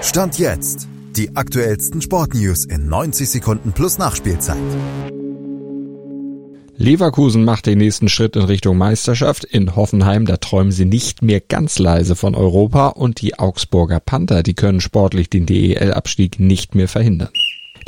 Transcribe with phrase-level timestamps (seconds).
[0.00, 0.88] Stand jetzt.
[1.16, 4.56] Die aktuellsten Sportnews in 90 Sekunden plus Nachspielzeit.
[6.76, 9.42] Leverkusen macht den nächsten Schritt in Richtung Meisterschaft.
[9.42, 14.44] In Hoffenheim, da träumen sie nicht mehr ganz leise von Europa und die Augsburger Panther,
[14.44, 17.30] die können sportlich den DEL-Abstieg nicht mehr verhindern.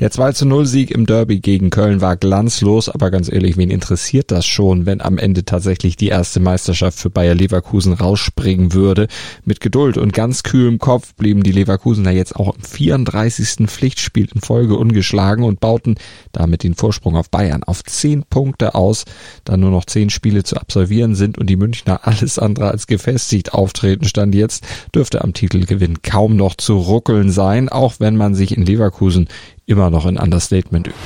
[0.00, 3.68] Der 2 zu 0 Sieg im Derby gegen Köln war glanzlos, aber ganz ehrlich, wen
[3.68, 9.08] interessiert das schon, wenn am Ende tatsächlich die erste Meisterschaft für Bayer Leverkusen rausspringen würde?
[9.44, 13.68] Mit Geduld und ganz kühlem Kopf blieben die Leverkusener jetzt auch im 34.
[13.68, 15.96] Pflichtspiel in Folge ungeschlagen und bauten
[16.32, 19.04] damit den Vorsprung auf Bayern auf 10 Punkte aus,
[19.44, 23.52] da nur noch 10 Spiele zu absolvieren sind und die Münchner alles andere als gefestigt
[23.52, 28.56] auftreten stand jetzt, dürfte am Titelgewinn kaum noch zu ruckeln sein, auch wenn man sich
[28.56, 29.28] in Leverkusen
[29.70, 30.98] immer noch in Understatement übt.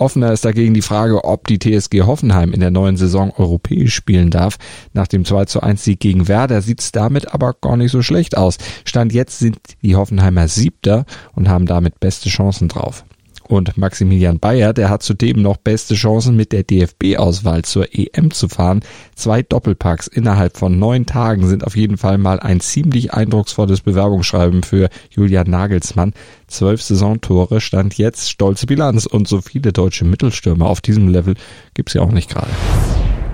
[0.00, 4.30] Offener ist dagegen die Frage, ob die TSG Hoffenheim in der neuen Saison europäisch spielen
[4.30, 4.56] darf.
[4.94, 8.00] Nach dem 2 zu 1 Sieg gegen Werder sieht es damit aber gar nicht so
[8.00, 8.56] schlecht aus.
[8.86, 11.04] Stand jetzt sind die Hoffenheimer Siebter
[11.34, 13.04] und haben damit beste Chancen drauf.
[13.50, 18.48] Und Maximilian Bayer, der hat zudem noch beste Chancen mit der DFB-Auswahl zur EM zu
[18.48, 18.80] fahren.
[19.16, 24.62] Zwei Doppelpacks innerhalb von neun Tagen sind auf jeden Fall mal ein ziemlich eindrucksvolles Bewerbungsschreiben
[24.62, 26.12] für Julian Nagelsmann.
[26.46, 31.34] Zwölf Saisontore stand jetzt stolze Bilanz und so viele deutsche Mittelstürmer auf diesem Level
[31.74, 32.50] gibt's ja auch nicht gerade.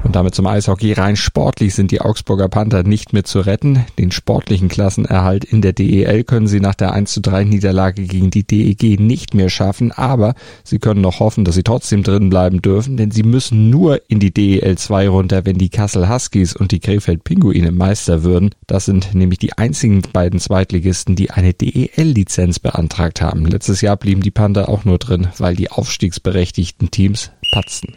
[0.07, 0.93] Und damit zum Eishockey.
[0.93, 3.85] Rein sportlich sind die Augsburger Panther nicht mehr zu retten.
[3.99, 8.31] Den sportlichen Klassenerhalt in der DEL können sie nach der 1 zu 3 Niederlage gegen
[8.31, 12.63] die DEG nicht mehr schaffen, aber sie können noch hoffen, dass sie trotzdem drin bleiben
[12.63, 16.71] dürfen, denn sie müssen nur in die DEL 2 runter, wenn die Kassel Huskies und
[16.71, 18.51] die Krefeld Pinguine Meister würden.
[18.69, 23.45] Das sind nämlich die einzigen beiden Zweitligisten, die eine DEL-Lizenz beantragt haben.
[23.45, 27.97] Letztes Jahr blieben die Panther auch nur drin, weil die aufstiegsberechtigten Teams patzten.